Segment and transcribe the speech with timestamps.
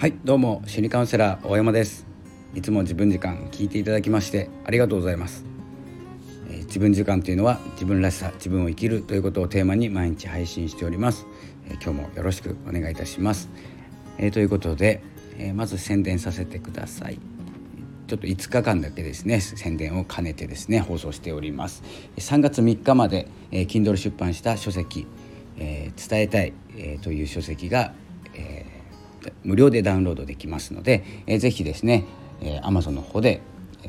[0.00, 2.06] はいどうも心理カウンセラー大山です。
[2.54, 5.44] いつも自分時間聞いていただきましてありがとうございます、
[6.48, 11.26] えー、自分時間というのは自分らしさ自分を生きるということをテーマに毎日配信しております、
[11.66, 13.50] えー、今日もよろしくお願いいたします、
[14.16, 15.02] えー、ということで、
[15.36, 17.18] えまず宣伝させてください。
[18.06, 21.82] ちょっと5日間だけですね宣伝を兼ねてですね放送しております。
[22.16, 25.06] 3月3日まで、え Kindle 出版した書籍、
[25.58, 27.92] え伝えたい、えという書籍が、
[29.44, 32.04] 無料でダウンロードできますので、えー、ぜひですね、
[32.40, 33.40] えー、Amazon の方で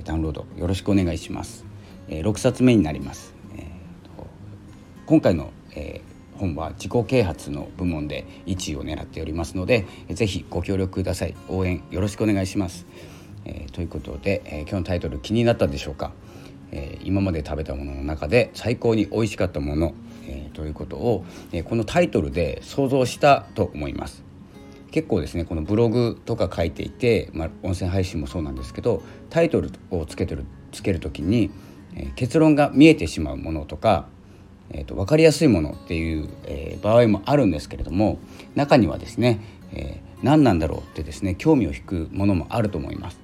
[0.04, 1.66] ダウンロードよろしくお願いします。
[2.08, 3.34] えー、6冊目になります。
[3.56, 3.66] えー、
[5.06, 11.36] 今回の、えー、本は自己啓発の部門で1位を狙っておりますので、えー、ぜひご協力ください。
[11.48, 12.86] 応援よろしくお願いします。
[13.46, 16.12] えー、ということで、えー、今日のタイトル気になったでしょうか。
[16.72, 19.94] えー、今まで食べたものの中で最高に美味しかったもの、
[20.26, 24.31] えー、ということを、えー、このタイトルで想像したと思います。
[24.92, 31.52] 結構ですねこのブログとか書いていて、まあ、音声配信もそうなんですけどタイトルをつけてるつける時に、
[31.96, 34.08] えー、結論が見えてしまうものとか、
[34.70, 38.20] えーと、分かりやすいものっていう、えー、場合もあるんですけれども
[38.56, 39.42] 中にはですね、
[39.74, 43.20] えー、何なんだろうってですね興味を引くものもあると思います。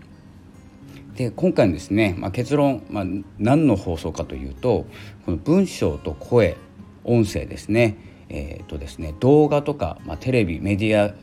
[1.15, 3.03] で今回のですね、まあ、結論、まあ、
[3.39, 4.85] 何の放送かというと
[5.25, 6.57] この文章と声
[7.03, 7.97] 音声ですね
[8.29, 11.13] えーとですね、動画とか、まあ、テレビメディア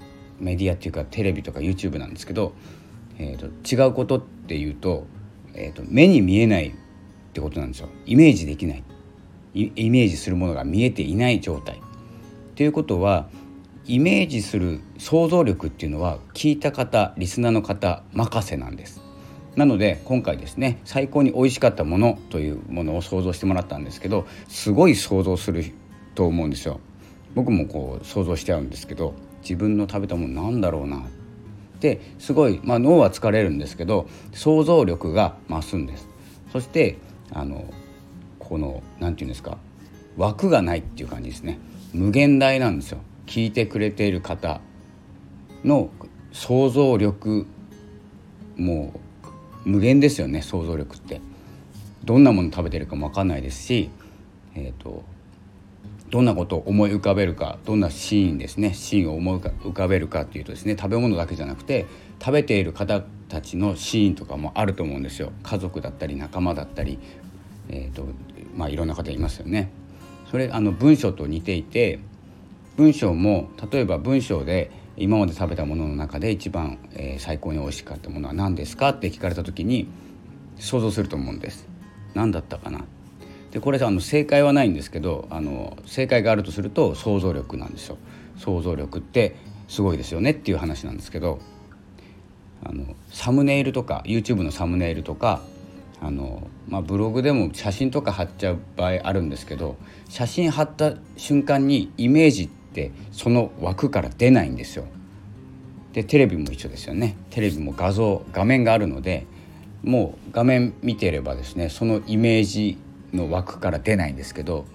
[0.44, 2.52] メディアっていうかテレビとか YouTube なんですけど、
[3.18, 5.06] えーと、違うことっていうと,、
[5.54, 6.72] えーと、目に見えないっ
[7.32, 8.84] てことなんですよイメージできない
[9.54, 11.80] イメージするものが見えていない状態。
[12.56, 13.28] ということは
[13.86, 19.00] イメージする想像力っていうのは聞いた方リスナーの方任せなんです。
[19.54, 25.64] なので今回ですね最高に美味しかったものというものを想像してもらったんですけどすごい想像する
[26.16, 26.80] と思うんですよ。
[27.36, 30.98] 僕もこう想像しちゃうんですけど自分の食べたものなんだろうな。
[30.98, 31.00] っ
[31.78, 36.08] てすごい、まあ、脳は疲れるんですけど想像力が増すんです。
[36.50, 36.96] そして
[37.30, 37.72] あの
[38.38, 39.58] この何て言うんですか
[40.16, 41.58] 枠がないっていう感じですね。
[41.92, 42.98] 無限大なんですよ。
[43.26, 44.60] 聞いてくれている方
[45.64, 45.90] の
[46.32, 47.46] 想像力
[48.56, 48.92] も
[49.64, 51.20] う無限ですよね想像力って。
[52.04, 53.90] どんなもの食べてるかも分かんないですし、
[54.54, 55.02] えーと
[56.14, 61.86] どんなことを思い浮かべるかどんなシーンですねシーンを思い浮かべるかっていうとですね食べ物だけじゃなくて
[62.20, 67.00] 食べている方たちのシーンとかもあると思うんですよ家族だったり仲間だったり、
[67.68, 68.06] えーと
[68.54, 69.72] まあ、いろんな方いますよね。
[70.30, 71.98] それあの文章と似ていて
[72.76, 79.88] 文章も例えば文章で今まで食べたものの中で一番、えー、最高に美味しかったものは何ですかって聞かれた時に
[80.60, 81.66] 想像すると思うんです。
[82.14, 82.84] 何だったかな
[83.54, 87.96] でこれあの正解はないんですけどあの正解があるとすると想像力なんですよ。
[88.36, 89.36] 想像力って
[89.68, 91.38] すごいですよねっていう話なんですけど
[92.64, 95.40] あのサムネイルとか YouTube のサムネイルとか
[96.00, 99.76] あの、まあ、ブログでも写真とか貼っちゃう場合あるんですけど
[100.08, 104.84] 写真貼った瞬間にイメージってその枠から出ないんですよ。
[105.92, 109.26] でテレビも一緒ですよねテレビも画像画面があるので
[109.84, 112.78] もう画面見てればですねそのイメージ
[113.14, 114.66] の枠から出ないんですけど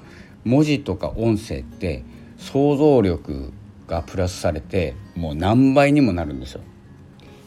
[0.46, 2.04] 文字とか音声って
[2.38, 3.52] 想像力
[3.88, 6.62] がプラスされてもう何倍にもなるんですよ。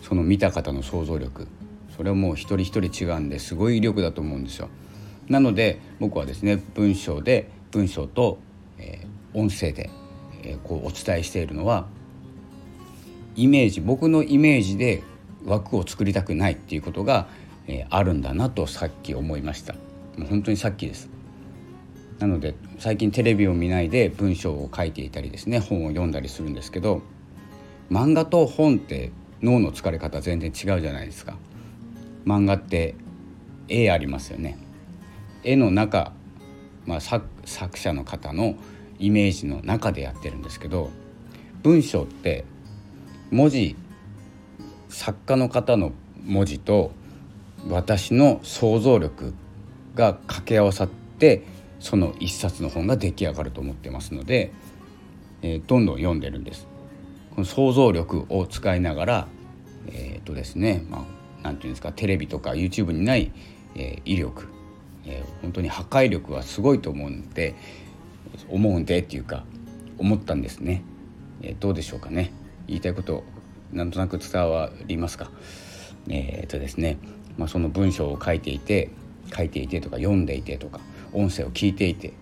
[0.02, 1.48] その見た方の想像力。
[1.96, 4.68] それはもう一人一人違うんですごい威力だと思うんですよ。
[5.28, 8.38] なので僕はですね文章で文章と、
[8.78, 9.90] えー、音声で、
[10.42, 11.86] えー、こうお伝えしているのは
[13.36, 15.02] イメージ僕のイメージで
[15.46, 17.28] 枠を作りたくないっていうことが、
[17.66, 19.74] えー、あるんだなとさっき思いました。
[20.16, 21.08] もう本当にさっきです。
[22.18, 27.02] なので最近テレビを見ないで文章を書いていたりですね本を読んだりするんですけど
[27.90, 29.10] 漫画と本って
[29.42, 31.36] 脳の疲れ方全然違うじゃないですか。
[32.24, 32.94] 漫画って
[33.68, 34.56] 絵ありますよね。
[35.42, 36.12] 絵の中、
[36.86, 38.54] まあ、作作者の方の
[38.98, 40.90] イメージの中でやってるんですけど
[41.62, 42.44] 文章って
[43.32, 43.74] 文字
[44.88, 45.92] 作家の方の
[46.24, 46.92] 文字と
[47.68, 49.34] 私の想像力
[49.94, 51.44] が掛け合わさって
[51.80, 54.52] その一冊の本が出来上がると思ってますので、
[55.42, 56.66] えー、どんどん読んでるんです。
[57.34, 59.28] この想像力を使いながら
[59.88, 61.06] えっ、ー、とですね、ま
[61.40, 63.32] あ、なんていうんですかテレビとか YouTube にない、
[63.74, 64.48] えー、威力、
[65.06, 67.54] えー、本当に破壊力はすごいと思うんで
[68.48, 69.44] 思うんでっていうか
[69.98, 70.82] 思ったんですね。
[71.42, 72.32] えー、どうでしょうかね
[72.66, 73.24] 言いたいこと
[73.72, 75.30] なんとなく伝わりますか。
[76.08, 76.98] えー、っとですね、
[77.36, 78.90] まあ、その文章を書いていて
[79.34, 80.80] 書いていてとか読んでいてとか
[81.12, 82.12] 音声を聞いていて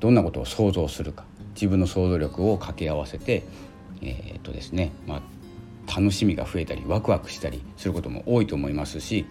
[0.00, 1.24] どんなことを想像するか
[1.54, 3.44] 自分の想像力を掛け合わせて
[4.02, 5.22] えー、っとですね、ま
[5.86, 9.26] あ、楽しみが増えたりワクワクしたりすることも多いと思いますし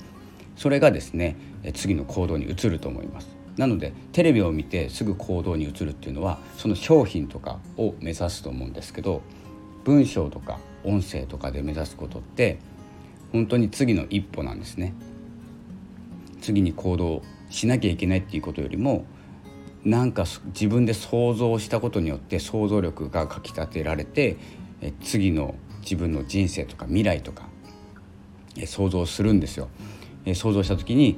[0.56, 1.36] それがですね
[1.74, 3.28] 次の行動に移ると思います。
[3.58, 9.22] なのでテレビを見てすぐ行動に移るっていうのはその商品とかを目指すと思うんですけど
[9.86, 12.60] 文章とか音声とかで目指すことって
[13.32, 14.94] 本当に次の一歩なんですね。
[16.46, 19.06] 次に行動しなきゃいけないっていうことよりも
[19.84, 24.38] なんか自分で想像したことによって想像力がかきたてられて
[25.04, 27.48] 次の自分の人生とか未来とか
[28.68, 29.70] 想像するんですよ。
[30.34, 31.18] 想像した時に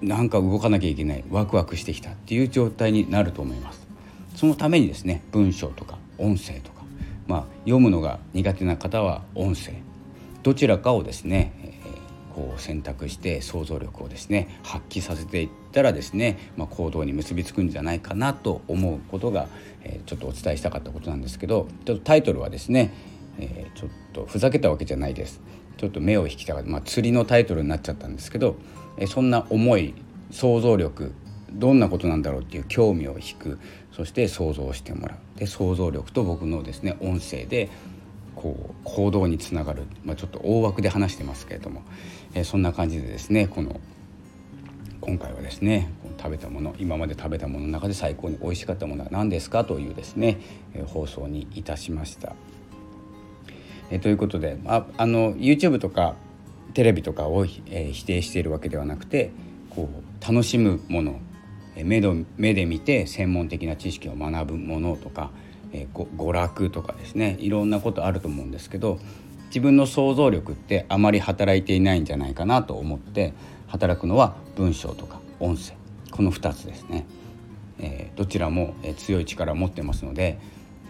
[0.00, 3.86] なんか動かなきゃいけないワクワクしてきたっていう状態になると思います。
[4.36, 6.82] そのためにですね文章とか音声とか、
[7.26, 9.72] まあ、読むのが苦手な方は音声
[10.42, 11.79] どちらかをですね、
[12.34, 19.48] こう選択して想像力をですね発揮させていったらですね、まあ、行動に結びつくんじゃないかなと思うことが、
[19.82, 22.92] えー、ちょっとお伝えしたかったことなんですけどちょっとタイトルはですね、
[23.38, 25.40] えー、ちょっとふざけたわけじゃないです。
[25.76, 28.56] ちょっと目を引きたかった、まあ、釣りのタイトルになっちゃったんですけど、
[28.98, 29.94] えそんな思い
[30.30, 31.14] 想像力
[31.52, 33.58] どんなことなんだろうっていう興味を引く。
[33.92, 35.38] そして想像してもらう。
[35.38, 37.70] で想像力と僕のですね音声で
[38.34, 41.82] こう行動につながる、まあ、ちょっと大枠で話してますけれども、
[42.34, 43.80] えー、そんな感じでですねこの
[45.00, 50.40] 今回はですね食べたもの今まで食べたものの中で最高に美味しかったものは何ですかというですね、
[50.74, 52.34] えー、放送にいたしました。
[53.90, 56.14] えー、ということでああの YouTube とか
[56.74, 59.32] テレビとかを、えー、否定しているわけではなくて
[59.70, 61.18] こう楽しむもの
[61.76, 65.30] 目で目で見て専門的な知識を学ぶものとか、
[65.72, 68.98] えー、娯楽とかですねいろんなことあると思うんですけど
[69.46, 73.32] 自分の想像力ってあまり働いていないんじゃないかなと思って
[73.66, 75.74] 働くのは文章とか音声
[76.10, 77.06] この2つですね、
[77.78, 80.38] えー、どちらも強い力を持ってますので、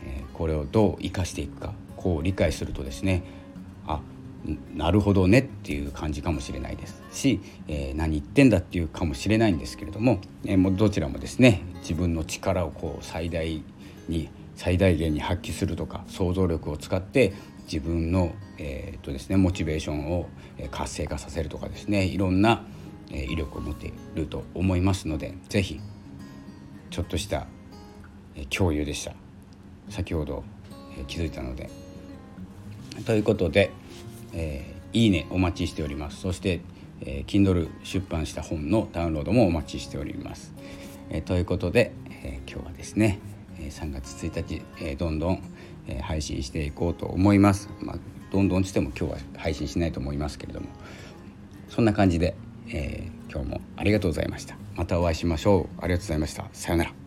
[0.05, 3.23] えー、これをどう生かしていくかこう理解するとですね
[3.87, 4.00] あ
[4.75, 7.03] なるほどねっていう感じかもしれないです。
[7.12, 13.62] し、えー、何言ってんだっていうかもしれないんですけれども,、えー、もうどちらもですね自分の力をこう最大
[14.09, 17.32] に最大限に発揮するとか想像力を使って
[17.64, 20.29] 自分の、えーとですね、モチベーションを
[20.70, 22.64] 活性化させるとかですねいろんな
[23.11, 25.81] 威力を持っていると思いますので是非
[26.91, 27.47] ちょっとした
[28.50, 29.14] 共有でした。
[29.88, 30.44] 先ほど
[31.06, 31.70] 気づいたので。
[33.06, 33.70] ということで
[34.32, 36.20] えー、いいねお待ちしております。
[36.20, 36.61] そして、
[37.00, 40.53] えー、Kindle 出版した本のダウンロードもお待ちしております、
[41.11, 41.93] えー、ということで、
[42.23, 43.19] え今日はですね
[43.70, 45.43] 3月1日、えどんどん、
[45.88, 47.99] え配信していこうと思います、まあ、
[48.32, 50.67] どんどんしても今日は配信しないと思いますけれども。
[51.69, 52.34] そんな感じで、
[52.69, 54.56] え今日もありがとうございました。
[54.76, 55.81] またお会いしましょう。
[55.81, 56.49] ありがとうございました。
[56.52, 57.00] さようなら。